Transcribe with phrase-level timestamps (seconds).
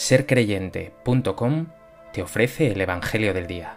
[0.00, 1.66] sercreyente.com
[2.14, 3.76] te ofrece el Evangelio del Día.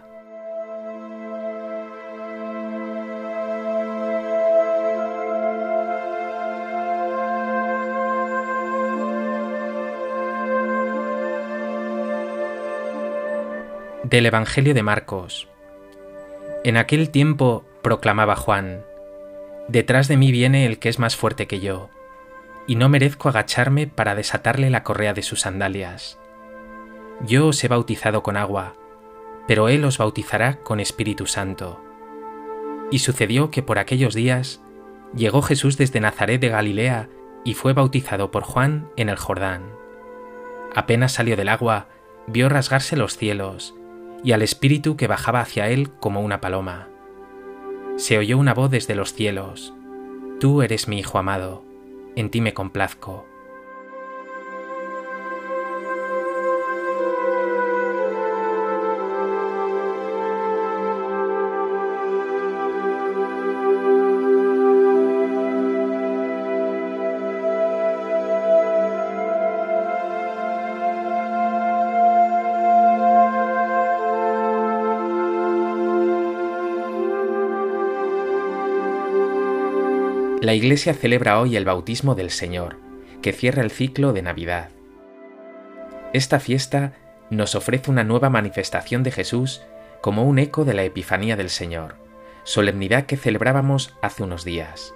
[14.02, 15.46] Del Evangelio de Marcos.
[16.64, 18.82] En aquel tiempo proclamaba Juan,
[19.68, 21.90] Detrás de mí viene el que es más fuerte que yo
[22.66, 26.18] y no merezco agacharme para desatarle la correa de sus sandalias.
[27.26, 28.74] Yo os he bautizado con agua,
[29.46, 31.80] pero Él os bautizará con Espíritu Santo.
[32.90, 34.60] Y sucedió que por aquellos días
[35.14, 37.08] llegó Jesús desde Nazaret de Galilea
[37.44, 39.70] y fue bautizado por Juan en el Jordán.
[40.74, 41.88] Apenas salió del agua,
[42.26, 43.74] vio rasgarse los cielos,
[44.24, 46.88] y al Espíritu que bajaba hacia él como una paloma.
[47.96, 49.74] Se oyó una voz desde los cielos,
[50.40, 51.64] Tú eres mi Hijo amado,
[52.16, 53.33] en ti me complazco.
[80.44, 82.76] La Iglesia celebra hoy el bautismo del Señor,
[83.22, 84.68] que cierra el ciclo de Navidad.
[86.12, 86.92] Esta fiesta
[87.30, 89.62] nos ofrece una nueva manifestación de Jesús
[90.02, 91.94] como un eco de la Epifanía del Señor,
[92.42, 94.94] solemnidad que celebrábamos hace unos días.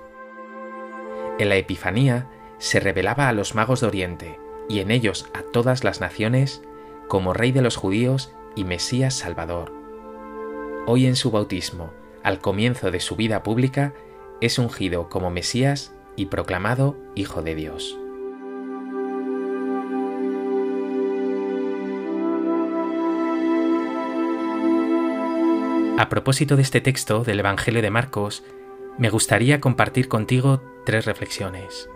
[1.39, 2.27] En la Epifanía
[2.59, 4.39] se revelaba a los magos de Oriente
[4.69, 6.61] y en ellos a todas las naciones
[7.09, 9.73] como Rey de los judíos y Mesías Salvador.
[10.87, 11.91] Hoy en su bautismo,
[12.23, 13.95] al comienzo de su vida pública,
[14.41, 17.99] es ungido como Mesías y proclamado Hijo de Dios.
[25.99, 28.45] A propósito de este texto del Evangelio de Marcos,
[28.99, 31.91] me gustaría compartir contigo tres reflexiones.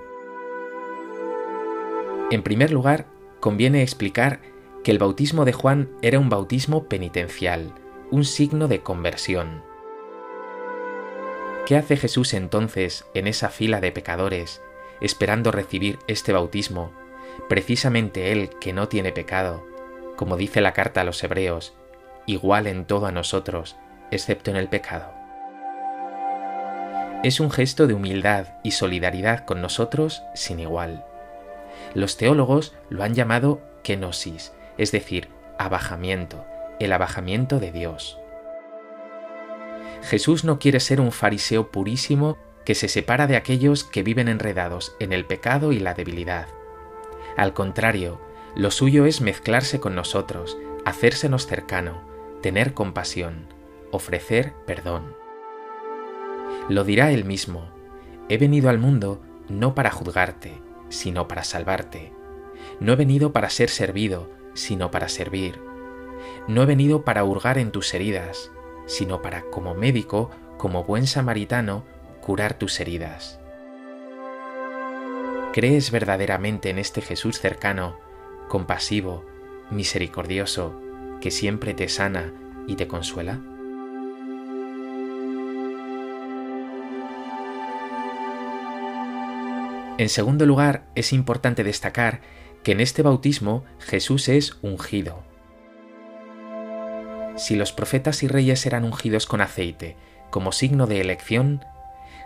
[2.32, 3.06] En primer lugar,
[3.38, 4.40] conviene explicar
[4.82, 7.74] que el bautismo de Juan era un bautismo penitencial,
[8.10, 9.62] un signo de conversión.
[11.66, 14.60] ¿Qué hace Jesús entonces en esa fila de pecadores,
[15.00, 16.92] esperando recibir este bautismo,
[17.48, 19.64] precisamente Él que no tiene pecado,
[20.16, 21.72] como dice la carta a los Hebreos,
[22.26, 23.76] igual en todo a nosotros,
[24.10, 25.12] excepto en el pecado?
[27.22, 31.04] Es un gesto de humildad y solidaridad con nosotros sin igual.
[31.94, 36.44] Los teólogos lo han llamado kenosis, es decir, abajamiento,
[36.80, 38.18] el abajamiento de Dios.
[40.02, 44.96] Jesús no quiere ser un fariseo purísimo que se separa de aquellos que viven enredados
[45.00, 46.48] en el pecado y la debilidad.
[47.36, 48.20] Al contrario,
[48.54, 52.02] lo suyo es mezclarse con nosotros, hacérsenos cercano,
[52.42, 53.46] tener compasión,
[53.90, 55.14] ofrecer perdón.
[56.68, 57.70] Lo dirá él mismo,
[58.28, 62.12] he venido al mundo no para juzgarte, sino para salvarte.
[62.80, 65.60] No he venido para ser servido, sino para servir.
[66.46, 68.50] No he venido para hurgar en tus heridas,
[68.92, 71.82] sino para, como médico, como buen samaritano,
[72.20, 73.40] curar tus heridas.
[75.54, 77.98] ¿Crees verdaderamente en este Jesús cercano,
[78.48, 79.24] compasivo,
[79.70, 80.78] misericordioso,
[81.22, 82.34] que siempre te sana
[82.66, 83.40] y te consuela?
[89.96, 92.20] En segundo lugar, es importante destacar
[92.62, 95.22] que en este bautismo Jesús es ungido,
[97.42, 99.96] si los profetas y reyes eran ungidos con aceite
[100.30, 101.64] como signo de elección,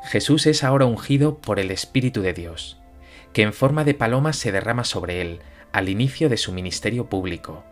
[0.04, 2.78] Jesús es ahora ungido por el Espíritu de Dios,
[3.32, 5.40] que en forma de paloma se derrama sobre él
[5.72, 7.64] al inicio de su ministerio público.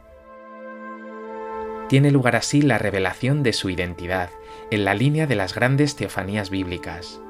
[1.89, 4.31] Tiene lugar así la revelación de su identidad,
[4.71, 7.21] en la línea de las grandes teofanías bíblicas.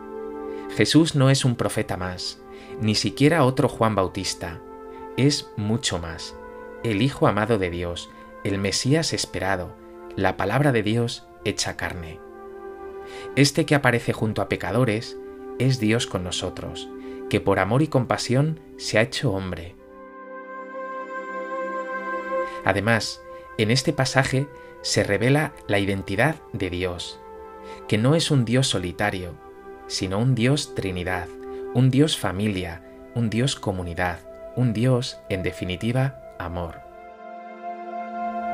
[0.76, 2.38] Jesús no es un profeta más,
[2.80, 4.60] ni siquiera otro Juan Bautista,
[5.16, 6.36] es mucho más,
[6.84, 8.10] el Hijo amado de Dios,
[8.44, 9.83] el Mesías esperado,
[10.16, 12.20] la palabra de Dios hecha carne.
[13.36, 15.18] Este que aparece junto a pecadores
[15.58, 16.88] es Dios con nosotros,
[17.28, 19.74] que por amor y compasión se ha hecho hombre.
[22.64, 23.20] Además,
[23.58, 24.46] en este pasaje
[24.82, 27.20] se revela la identidad de Dios,
[27.88, 29.34] que no es un Dios solitario,
[29.86, 31.28] sino un Dios Trinidad,
[31.74, 32.82] un Dios familia,
[33.14, 34.20] un Dios comunidad,
[34.56, 36.80] un Dios, en definitiva, amor.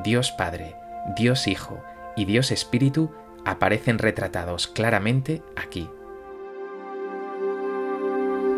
[0.03, 0.75] Dios Padre,
[1.17, 1.83] Dios Hijo
[2.17, 3.11] y Dios Espíritu
[3.45, 5.89] aparecen retratados claramente aquí.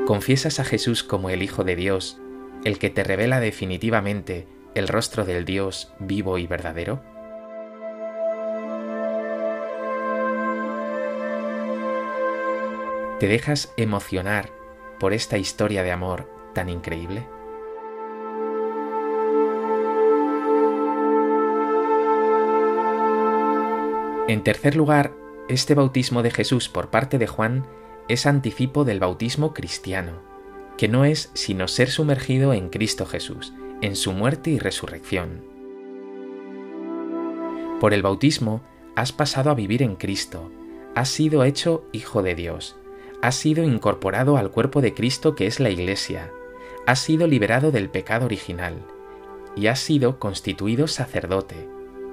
[0.06, 2.20] ¿Confiesas a Jesús como el Hijo de Dios,
[2.64, 7.02] el que te revela definitivamente el rostro del Dios vivo y verdadero?
[13.18, 14.50] ¿Te dejas emocionar
[14.98, 17.26] por esta historia de amor tan increíble?
[24.28, 25.12] En tercer lugar,
[25.48, 27.66] este bautismo de Jesús por parte de Juan
[28.08, 30.12] es anticipo del bautismo cristiano,
[30.78, 35.44] que no es sino ser sumergido en Cristo Jesús, en su muerte y resurrección.
[37.80, 38.62] Por el bautismo
[38.94, 40.52] has pasado a vivir en Cristo,
[40.94, 42.76] has sido hecho hijo de Dios,
[43.22, 46.30] has sido incorporado al cuerpo de Cristo que es la Iglesia,
[46.86, 48.86] has sido liberado del pecado original
[49.56, 51.68] y has sido constituido sacerdote,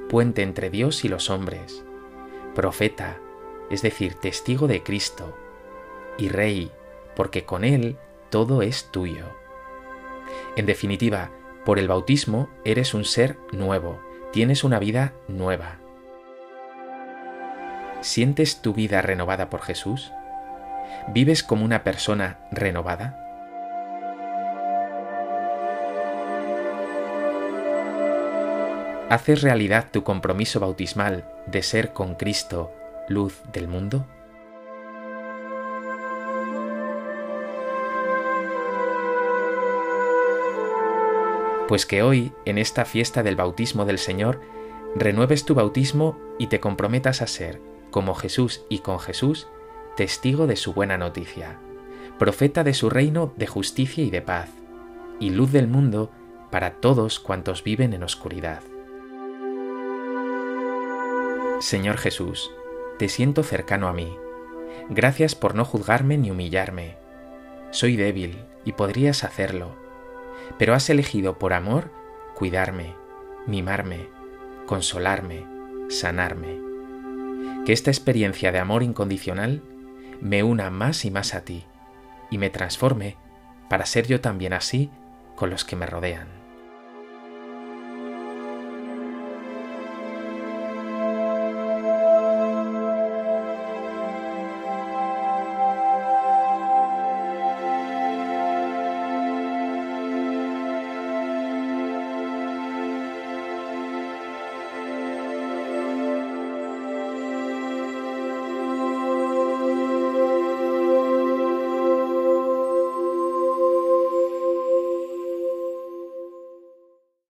[0.09, 1.83] puente entre Dios y los hombres
[2.59, 3.15] profeta,
[3.69, 5.33] es decir, testigo de Cristo,
[6.17, 6.73] y rey,
[7.15, 7.95] porque con Él
[8.29, 9.23] todo es tuyo.
[10.57, 11.31] En definitiva,
[11.63, 14.01] por el bautismo eres un ser nuevo,
[14.33, 15.77] tienes una vida nueva.
[18.01, 20.11] ¿Sientes tu vida renovada por Jesús?
[21.13, 23.15] ¿Vives como una persona renovada?
[29.09, 32.71] ¿Haces realidad tu compromiso bautismal de ser con Cristo
[33.07, 34.05] luz del mundo?
[41.67, 44.41] Pues que hoy, en esta fiesta del bautismo del Señor,
[44.95, 47.61] renueves tu bautismo y te comprometas a ser,
[47.91, 49.47] como Jesús y con Jesús,
[49.95, 51.59] testigo de su buena noticia,
[52.17, 54.49] profeta de su reino de justicia y de paz,
[55.19, 56.09] y luz del mundo
[56.49, 58.61] para todos cuantos viven en oscuridad.
[61.59, 62.51] Señor Jesús,
[62.97, 64.17] te siento cercano a mí.
[64.89, 66.95] Gracias por no juzgarme ni humillarme.
[67.71, 69.75] Soy débil y podrías hacerlo,
[70.57, 71.91] pero has elegido por amor
[72.33, 72.95] cuidarme,
[73.45, 74.07] mimarme,
[74.67, 75.45] consolarme,
[75.89, 76.61] sanarme.
[77.65, 79.61] Que esta experiencia de amor incondicional
[80.21, 81.65] me una más y más a ti
[82.31, 83.17] y me transforme
[83.69, 84.89] para ser yo también así
[85.35, 86.38] con los que me rodean.